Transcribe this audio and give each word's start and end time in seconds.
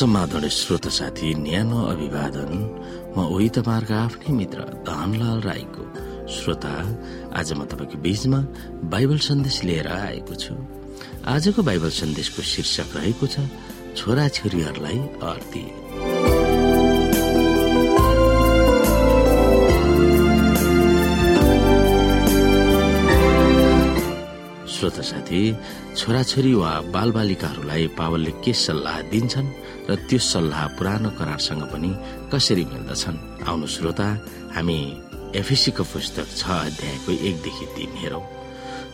समाधान 0.00 0.48
श्रोत 0.48 0.86
साथी 0.88 1.28
न्यानो 1.44 1.78
अभिवादन। 1.92 2.52
म 3.12 3.16
उही 3.36 3.48
तपाईँहरूको 3.52 3.94
आफ्नै 4.00 4.32
मित्र 4.32 4.60
धनलाल 4.88 5.40
राईको 5.44 5.84
श्रोता। 6.24 6.72
आज 7.36 7.48
म 7.52 7.68
तपाईँको 7.68 7.96
बीचमा 8.00 8.40
बाइबल 8.88 9.18
सन्देश 9.20 9.56
लिएर 9.68 9.88
आएको 9.92 10.34
छु। 10.40 10.56
आजको 11.28 11.60
बाइबल 11.60 11.90
सन्देशको 12.00 12.40
शीर्षक 12.40 12.96
रहेको 12.96 13.26
छ 13.28 13.44
छोरा 13.92 14.24
छोरीहरूलाई 14.40 14.98
अर्ती 15.20 15.64
श्रोता 24.90 25.06
साथी 25.06 25.40
छोराछोरी 25.94 26.54
वा 26.54 26.70
बालबालिकाहरूलाई 26.90 27.86
पावलले 27.94 28.32
के 28.42 28.52
सल्लाह 28.52 28.96
दिन्छन् 29.10 29.54
र 29.86 29.94
त्यो 30.10 30.18
सल्लाह 30.18 30.66
पुरानो 30.74 31.10
करारसँग 31.14 31.62
पनि 31.70 31.90
कसरी 32.34 32.64
मिल्दछन्? 32.66 33.46
आउनु 33.46 33.66
श्रोता 33.70 34.08
हामी 34.50 34.78
एफिसीको 35.38 35.84
पुस्तक 35.94 36.26
छ 36.34 36.42
अध्यायको 36.66 37.10
एकदेखि 37.28 37.66
तीन 37.76 37.92
हेरौँ। 38.02 38.24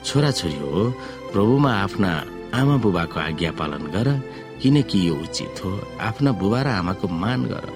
छोराछोरी 0.04 0.58
हो 0.60 0.84
प्रभुमा 1.32 1.72
आफ्ना 1.72 2.12
आमा 2.60 2.76
बुबाको 2.84 3.16
आज्ञा 3.20 3.52
पालन 3.56 3.84
गर 3.96 4.08
किनकि 4.60 4.98
यो 5.08 5.14
उचित 5.16 5.64
हो। 5.64 5.72
आफ्ना 5.96 6.30
बुबा 6.36 6.60
र 6.60 6.68
आमाको 6.84 7.08
मान 7.08 7.40
गर 7.48 7.66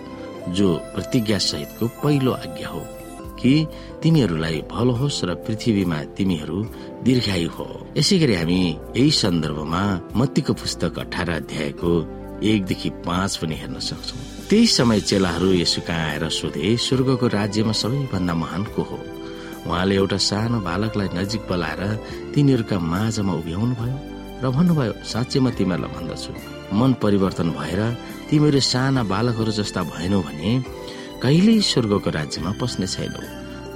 जो 0.53 0.69
प्रतिज्ञा 0.93 1.39
सहितको 1.41 1.85
पहिलो 2.05 2.33
आज्ञा 2.45 2.69
हो। 2.69 2.85
कि 3.41 3.53
तिमीहरूलाई 4.03 4.57
भलो 4.71 4.93
होस् 5.01 5.25
र 5.25 5.35
पृथ्वीमा 5.45 5.99
तिमीहरू 6.17 6.59
दीर्घायु 7.05 7.51
हो। 7.51 7.67
यसै 7.97 8.19
गरी 8.19 8.35
हामी 8.35 8.61
यही 8.97 9.11
सन्दर्भमा 9.11 9.83
मत्तीको 10.17 10.53
पुस्तक 10.53 10.99
अठार 10.99 11.31
अध्यायको 11.41 11.93
एकदेखि 12.51 12.91
पाँच 13.07 13.37
पनि 13.37 13.55
हेर्न 13.61 13.79
सक्छौ। 13.81 14.17
त्यही 14.49 14.67
समय 14.67 15.01
चेलाहरू 15.01 15.49
यसो 15.55 15.81
कहाँ 15.89 16.07
आएर 16.11 16.29
सोधे 16.29 16.77
स्वर्गको 16.77 17.27
राज्यमा 17.29 17.73
सबैभन्दा 17.73 18.35
महान 18.35 18.63
को 18.77 18.83
हो? 18.83 18.99
उहाँले 19.67 19.95
एउटा 19.97 20.17
सानो 20.17 20.59
बालकलाई 20.61 21.09
नजिक 21.17 21.43
बोलाएर 21.49 21.83
तिनीहरूका 22.35 22.79
माझमा 22.79 23.33
उभ्याउनु 23.41 23.75
भयो 23.81 23.97
र 24.41 24.51
भन्नुभयो 24.57 24.93
साँच्चै 25.05 25.41
म 25.41 25.51
तिमीहरूलाई 25.53 25.93
भन्दछु। 25.97 26.33
मन 26.73 26.91
परिवर्तन 27.03 27.49
भएर 27.53 27.81
तिमीहरू 28.31 28.61
साना 28.73 29.03
बालकहरू 29.05 29.53
जस्ता 29.53 29.81
भएनौ 29.93 30.21
भने 30.25 30.51
कहिल्यै 31.23 31.61
स्वर्गको 31.61 32.11
राज्यमा 32.11 32.51
पस्ने 32.61 32.87
छैनौ। 32.95 33.21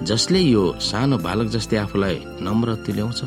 जसले 0.09 0.41
यो 0.55 0.63
सानो 0.81 1.17
बालक 1.27 1.49
जस्तै 1.55 1.77
आफूलाई 1.85 2.17
नम्र 2.41 2.69
तुल्याउँछ 2.85 3.21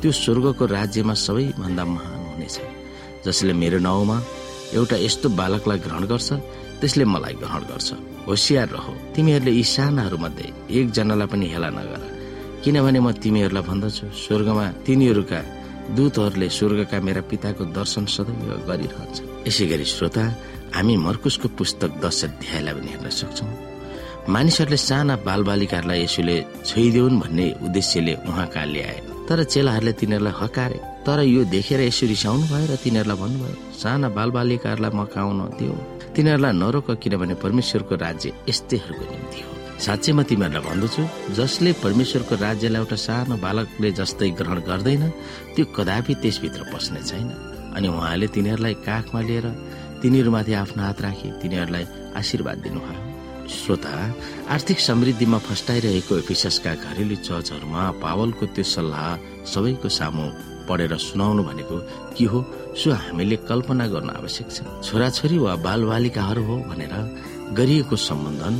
त्यो 0.00 0.10
स्वर्गको 0.22 0.64
राज्यमा 0.78 1.14
सबैभन्दा 1.26 1.84
महान 1.84 2.20
हुनेछ। 2.30 2.56
जसले 3.26 3.52
मेरो 3.62 3.78
नाउँमा 3.82 4.16
एउटा 4.78 4.96
यस्तो 5.06 5.28
बालकलाई 5.40 5.78
ग्रहण 5.82 6.02
गर्छ 6.12 6.28
त्यसले 6.80 7.04
मलाई 7.14 7.34
ग्रहण 7.42 7.62
गर्छ। 7.70 7.88
होसियार 8.28 8.68
रह। 8.70 8.86
तिमीहरूले 9.14 9.52
यी 9.58 9.64
सानाहरू 9.74 10.16
मध्ये 10.24 10.46
एकजनालाई 10.78 11.26
पनि 11.26 11.46
हेला 11.54 11.70
नगर। 11.78 12.02
किनभने 12.62 13.00
म 13.02 13.08
तिमीहरूलाई 13.22 13.64
भन्दछु 13.66 14.04
स्वर्गमा 14.14 14.66
तिनीहरूका 14.86 15.40
दूतहरूले 15.96 16.48
स्वर्गका 16.58 16.98
मेरा 17.06 17.22
पिताको 17.30 17.62
दर्शन 17.78 18.04
सदैव 18.14 18.50
गरिरहन्छ 18.68 19.16
यसै 19.46 19.64
गरी 19.70 19.86
श्रोता 19.86 20.24
हामी 20.74 20.96
मर्कुसको 20.96 21.48
पुस्तक 21.58 21.90
दश 22.02 22.24
अध्यायलाई 22.24 22.74
पनि 22.74 22.88
हेर्न 22.92 23.08
सक्छौ। 23.10 23.46
मानिसहरूले 24.28 24.76
साना 24.76 25.14
बालबालिकाहरूलाई 25.22 26.00
यसोले 26.02 26.36
छोइदेऊन् 26.66 27.20
भन्ने 27.20 27.46
उद्देश्यले 27.66 28.14
उहाँ 28.26 28.46
कहाँ 28.54 28.66
ल्याए। 28.66 28.98
तर 29.28 29.38
चेलाहरूले 29.44 29.92
तिनीहरूलाई 30.00 30.34
हकारे। 30.40 30.78
तर 31.06 31.18
यो 31.22 31.42
देखेर 31.54 31.80
यसो 31.86 32.06
रिसाउनु 32.06 32.44
भयो 32.50 32.66
र 32.66 32.74
तिनीहरूलाई 32.82 33.18
भन्नुभयो 33.22 33.54
साना 33.80 34.08
बालबालिकाहरूलाई 34.18 34.92
मकाउन 34.98 35.40
दियो 35.58 35.74
तिनीहरूलाई 36.14 36.52
नरोक 36.62 36.88
किनभने 37.02 37.34
परमेश्वरको 37.44 37.94
राज्य 37.94 38.26
यस्तैहरूको 38.50 39.04
निम्ति 39.12 39.40
हो। 39.42 39.50
साँच्चै 39.78 40.12
म 40.12 40.22
तिमीहरूलाई 40.26 40.62
भन्दछु 40.66 41.02
जसले 41.38 41.70
परमेश्वरको 41.84 42.34
राज्यलाई 42.46 42.80
एउटा 42.82 42.96
सानो 43.06 43.34
बालकले 43.44 43.88
जस्तै 43.98 44.30
ग्रहण 44.38 44.58
गर्दैन 44.68 45.02
त्यो 45.54 45.64
कदापि 45.76 46.14
त्यसभित्र 46.22 46.60
पस्ने 46.72 47.00
छैन। 47.06 47.28
अनि 47.76 47.86
उहाँले 47.88 48.26
तिनीहरूलाई 48.34 48.74
काखमा 48.86 49.20
लिएर 49.28 49.46
तिनीहरूमाथि 50.06 50.52
आफ्नो 50.54 50.82
हात 50.86 51.00
राखी 51.02 51.28
तिनीहरूलाई 51.42 51.84
आशीर्वाद 52.14 52.58
दिनुभयो 52.62 53.02
श्रोता 53.50 53.90
आर्थिक 54.54 54.78
समृद्धिमा 54.80 55.38
फस्टाइरहेको 55.46 56.12
एफिसका 56.22 56.72
घरेलु 56.86 57.16
चर्चहरूमा 57.26 57.82
पावलको 58.02 58.46
त्यो 58.54 58.64
सल्लाह 58.74 59.08
सबैको 59.50 59.88
सामु 59.98 60.26
पढेर 60.68 60.92
सुनाउनु 60.98 61.42
भनेको 61.48 61.76
के 62.14 62.24
हो? 62.30 62.38
सो 62.78 62.90
हामीले 63.02 63.36
कल्पना 63.50 63.86
गर्न 63.94 64.10
आवश्यक 64.20 64.48
छ। 64.50 64.58
छोराछोरी 64.86 65.38
वा 65.42 65.54
बालबालिकाहरू 65.66 66.42
हो 66.48 66.56
भनेर 66.70 66.94
गरिएको 67.58 67.96
सम्बन्धन 68.08 68.54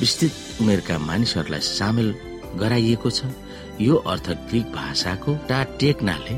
विस्तृत 0.00 0.32
उमेरका 0.60 0.96
मानिसहरूलाई 1.08 1.60
सामेल 1.76 2.08
गराइएको 2.60 3.10
छ। 3.10 3.20
यो 3.80 3.94
अर्थ 4.12 4.26
ग्रिक 4.48 4.66
भाषाको 4.72 5.30
टा 5.48 5.58
टेक्नाले 5.80 6.34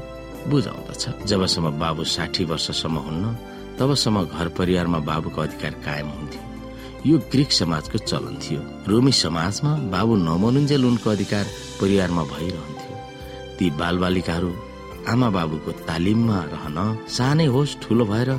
बुझाउँदछ। 0.51 1.03
जबसम्म 1.31 1.79
बाबु 1.79 2.05
साठी 2.15 2.45
वर्षसम्म 2.51 3.07
हुन्न 3.07 3.25
तबसम्म 3.79 4.25
घर 4.27 4.49
परिवारमा 4.59 4.99
बाबुको 5.09 5.41
अधिकार 5.41 5.73
कायम 5.87 6.09
हुन्थ्यो। 6.09 6.43
यो 7.07 7.19
ग्रिक 7.33 7.51
समाजको 7.53 7.99
चलन 8.11 8.35
थियो। 8.43 8.61
रोमी 8.91 9.13
समाजमा 9.25 9.73
बाबु 9.95 10.15
नमनुन्जेल 10.29 10.85
उनको 10.85 11.11
अधिकार 11.11 11.45
परिवारमा 11.81 12.23
भइरहन्थ्यो। 12.33 12.95
ती 13.59 13.67
बालबालिकाहरू 13.81 14.51
आमा 15.13 15.29
बाबुको 15.37 15.71
तालिममा 15.89 16.39
रहन 16.53 16.79
सानै 17.17 17.47
होस् 17.55 17.79
ठुलो 17.83 18.05
भएर 18.11 18.31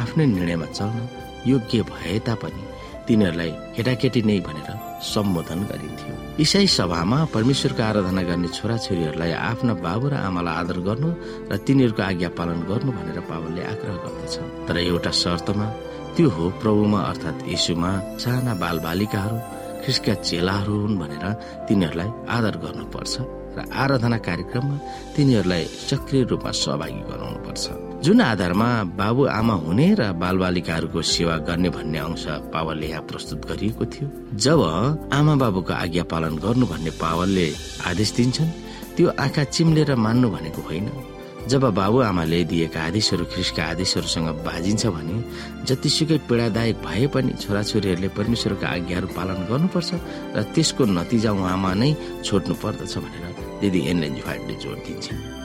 आफ्नै 0.00 0.26
निर्णयमा 0.26 0.66
चल्न 0.78 0.98
योग्य 1.46 1.78
भए 1.92 2.18
तापनि 2.26 2.62
तिनीहरूलाई 3.06 3.50
केटाकेटी 3.74 4.20
नै 4.28 4.38
भनेर 4.46 4.70
सम्बोधन 5.02 5.60
गरिन्थ्यो। 5.70 6.14
इसाई 6.44 6.66
सभामा 6.78 7.18
परमेश्वरको 7.34 7.82
आराधना 7.82 8.22
गर्ने 8.30 8.48
छोराछोरीहरूलाई 8.56 9.32
आफ्ना 9.50 9.72
बाबु 9.86 10.06
र 10.12 10.14
आमालाई 10.28 10.54
आदर 10.62 10.78
गर्नु 10.88 11.10
र 11.50 11.52
तिनीहरूको 11.66 12.02
आज्ञा 12.10 12.28
पालन 12.38 12.60
गर्नु 12.70 12.90
भनेर 12.98 13.18
पावलले 13.30 13.62
आग्रह 13.72 13.96
गर्दछ 14.04 14.34
तर 14.66 14.76
एउटा 14.78 15.10
शर्तमा 15.22 15.66
त्यो 16.14 16.28
हो 16.36 16.44
प्रभुमा 16.62 17.00
अर्थात् 17.10 17.46
यीशुमा 17.52 17.90
साना 18.22 18.54
बाल 18.62 18.76
बालिकाहरू 18.86 19.38
ख्रिस्टका 19.82 20.14
चेलाहरू 20.28 20.74
हुन् 20.82 20.98
भनेर 21.02 21.24
तिनीहरूलाई 21.68 22.10
आदर 22.36 22.54
गर्नुपर्छ 22.64 23.14
र 23.56 23.58
आराधना 23.82 24.18
कार्यक्रममा 24.28 24.76
तिनीहरूलाई 25.14 25.64
सक्रिय 25.90 26.22
रूपमा 26.30 26.50
सहभागी 26.62 27.02
गराउनुपर्छ। 27.10 27.91
जुन 28.02 28.20
आधारमा 28.20 28.98
बाबु 28.98 29.24
आमा 29.30 29.54
हुने 29.62 29.86
र 29.94 30.02
बालबालिकाहरूको 30.18 31.02
सेवा 31.06 31.36
गर्ने 31.46 31.70
भन्ने 31.70 31.98
अंश 31.98 32.24
पावलले 32.50 32.86
यहाँ 32.88 33.02
प्रस्तुत 33.06 33.46
गरिएको 33.46 33.84
थियो। 33.86 34.06
जब 34.34 34.60
आमा 35.14 35.34
बाबुको 35.38 35.72
आज्ञा 35.72 36.04
पालन 36.10 36.34
गर्नु 36.42 36.66
भन्ने 36.66 36.90
पावलले 36.98 37.46
आदेश 37.86 38.10
दिन्छन् 38.18 38.50
त्यो 38.98 39.06
आँखा 39.14 39.44
चिम्लेर 39.54 39.94
मान्नु 39.94 40.28
भनेको 40.34 40.62
होइन। 40.66 40.88
जब 41.46 41.62
बाबुआमाले 41.78 42.42
दिएका 42.50 42.80
आदेशहरू 42.90 43.24
ख्रिसका 43.30 43.62
आदेशहरूसँग 43.70 44.28
बाजिन्छ 44.46 44.82
भने 44.86 45.16
जतिसुकै 45.62 46.18
पीडादायक 46.26 46.82
भए 46.82 47.06
पनि 47.06 47.32
छोराछोरीहरूले 47.38 48.08
परमेश्वरका 48.18 48.66
आज्ञाहरू 48.66 49.08
पालन 49.14 49.38
गर्नुपर्छ 49.46 49.90
र 50.34 50.42
त्यसको 50.50 50.82
नतिजा 50.90 51.30
उहाँमा 51.38 51.72
नै 51.78 51.90
छोड्नु 52.26 52.54
पर्दछ 52.62 52.94
भनेर 52.98 53.24
दिदी 53.62 53.80
एनएन 53.90 54.14
जुफाटले 54.18 54.54
जोड 54.58 54.78
दिन्छन्। 54.86 55.41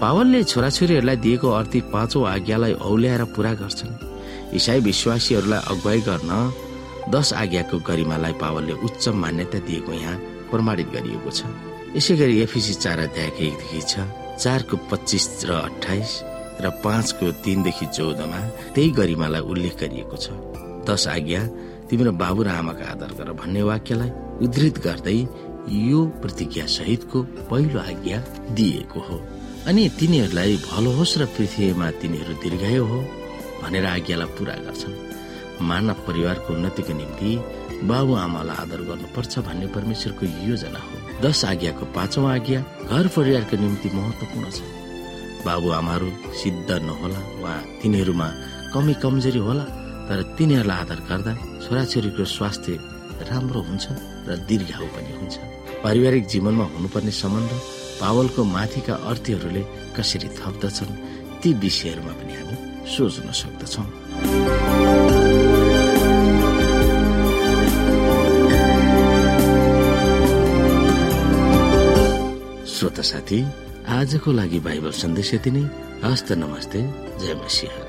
पावलले 0.00 0.42
छोराछोरीहरूलाई 0.44 1.16
दिएको 1.26 1.48
अर्थी 1.50 1.80
पाँचौं 1.90 2.22
आज्ञालाई 2.30 2.72
औल्याएर 2.86 3.22
पूरा 3.34 3.52
गर्छन्। 3.58 4.54
इसाई 4.54 4.80
विश्वासीहरूलाई 4.80 5.60
अगुवाई 5.72 6.00
गर्न 6.06 6.30
दश 7.10 7.32
आज्ञाको 7.42 7.76
गरिमालाई 7.82 8.32
पावलले 8.38 8.74
उच्च 8.86 9.08
मान्यता 9.22 9.58
दिएको 9.66 9.92
यहाँ 9.92 10.16
प्रमाणित 10.50 10.88
गरिएको 10.94 11.30
छ। 11.34 11.50
यसै 11.98 12.14
गरी 12.14 12.34
एफिसी 12.46 12.74
चार 12.78 12.98
अध्यायको 13.10 13.42
एकदेखि 13.42 13.80
छ 13.90 14.06
चारको 14.38 14.76
पच्चिस 14.86 15.26
र 15.50 15.50
अठाइस 15.66 16.10
र 16.62 16.70
पाँचको 16.78 17.26
तिनदेखि 17.42 17.86
चौधमा 17.98 18.40
त्यही 18.74 18.90
गरिमालाई 18.94 19.42
उल्लेख 19.50 19.74
गरिएको 19.82 20.16
छ। 20.16 20.26
दश 20.86 21.06
आज्ञा 21.10 21.42
तिम्रो 21.90 22.12
बाबु 22.22 22.40
र 22.46 22.48
आमाको 22.54 22.84
आदर 22.92 23.10
गर 23.18 23.32
भन्ने 23.34 23.62
वाक्यलाई 23.66 24.10
उद्धृत 24.46 24.76
गर्दै 24.86 25.18
यो 25.90 26.00
प्रतिज्ञा 26.22 26.66
सहितको 26.70 27.18
पहिलो 27.50 27.78
आज्ञा 27.82 28.18
दिएको 28.54 29.00
हो। 29.08 29.18
अनि 29.68 29.82
तिनीहरूलाई 30.00 30.56
भलो 30.64 30.90
होस् 30.96 31.18
र 31.20 31.24
पृथ्वीमा 31.36 31.86
तिनीहरू 32.00 32.34
दीर्घायु 32.40 32.84
हो 32.88 32.98
भनेर 33.60 33.86
आज्ञालाई 33.86 34.28
पूरा 34.36 34.54
गर्छन्। 34.64 34.94
मानव 35.68 35.98
परिवारको 36.08 36.48
उन्नतिको 36.56 36.92
निम्ति 36.96 37.30
बाबु 37.84 38.12
आमालाई 38.24 38.56
आदर 38.64 38.80
गर्नुपर्छ 38.88 39.34
भन्ने 39.44 39.66
परमेश्वरको 39.76 40.24
योजना 40.48 40.80
हो। 40.80 40.94
दश 41.20 41.40
आज्ञाको 41.52 41.84
पाँचौं 41.92 42.24
आज्ञा 42.34 42.60
घर 42.88 43.06
परिवारको 43.16 43.54
निम्ति 43.60 43.88
महत्वपूर्ण 43.92 44.46
छ। 44.56 44.58
बाबु 45.44 45.68
आमाहरू 45.80 46.08
सिद्ध 46.40 46.68
नहोला 46.88 47.20
वा 47.44 47.52
तिनीहरूमा 47.80 48.28
कमी 48.72 48.94
कमजोरी 49.04 49.40
होला 49.46 49.64
तर 50.08 50.18
तिनीहरूलाई 50.36 50.78
आदर 50.80 51.00
गर्दा 51.08 51.32
छोराछोरीको 51.64 52.24
स्वास्थ्य 52.24 52.72
राम्रो 53.28 53.60
हुन्छ 53.68 53.84
र 54.28 54.30
दीर्घाउ 54.48 54.86
पनि 54.96 55.12
हुन्छ। 55.20 55.34
पारिवारिक 55.84 56.24
जीवनमा 56.32 56.64
हुनुपर्ने 56.72 57.12
सम्बन्ध 57.22 57.52
पावलको 58.00 58.44
माथिका 58.44 58.94
अर्थीहरूले 59.10 59.62
कसरी 59.96 60.28
थप्दछन् 60.38 60.98
ती 61.42 61.52
विषयहरूमा 61.54 62.12
पनि 62.18 62.34
हामी 62.38 62.56
सोच्न 62.86 63.28
सक्दछौँ। 63.40 63.86
श्रोता 72.68 73.02
साथी 73.02 73.38
आजको 73.88 74.32
लागि 74.32 74.58
बाइबल 74.60 74.92
सन्देश 74.94 75.34
यति 75.34 75.50
नै। 75.50 75.64
हस्त 76.04 76.32
नमस्ते 76.32 76.80
जय 77.18 77.34
मसिंह। 77.34 77.87